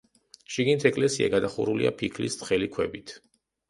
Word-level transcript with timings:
შიგნით 0.53 0.85
ეკლესია 0.91 1.29
გადახურულია 1.35 1.95
ფიქლის 2.03 2.43
თხელი 2.43 2.75
ქვებით. 2.77 3.19